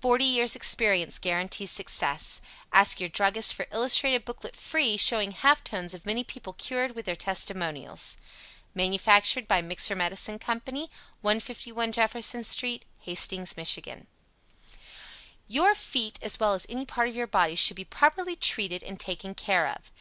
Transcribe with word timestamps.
Forty 0.00 0.24
years' 0.24 0.56
experience 0.56 1.18
guarantees 1.18 1.70
success. 1.70 2.40
Ask 2.72 2.98
your 2.98 3.10
Druggist 3.10 3.52
for 3.52 3.66
illustrated 3.70 4.24
Booklet 4.24 4.56
FREE, 4.56 4.96
showing 4.96 5.32
half 5.32 5.62
tones 5.62 5.92
of 5.92 6.06
many 6.06 6.24
people 6.24 6.54
cured, 6.54 6.92
with 6.94 7.04
their 7.04 7.14
testimonials. 7.14 8.16
Manufactured 8.74 9.46
by 9.46 9.60
MIXER 9.60 9.94
MEDICINE 9.94 10.38
CO., 10.38 10.54
151 10.54 11.92
Jefferson 11.92 12.42
St., 12.42 12.86
HASTINGS, 13.04 13.54
MICH. 13.58 13.78
YOUR 15.46 15.74
FEET 15.74 16.18
as 16.22 16.40
well 16.40 16.54
as 16.54 16.64
any 16.70 16.86
part 16.86 17.10
of 17.10 17.14
your 17.14 17.26
body, 17.26 17.54
should 17.54 17.76
be 17.76 17.84
properly 17.84 18.34
treated 18.34 18.82
and 18.82 18.98
taken 18.98 19.34
care 19.34 19.68
of. 19.68 19.92